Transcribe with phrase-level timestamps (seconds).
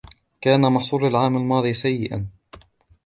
[0.41, 2.27] كان محصول العام الماضي سيئا.